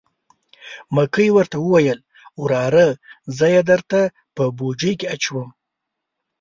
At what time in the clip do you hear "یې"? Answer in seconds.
3.53-3.61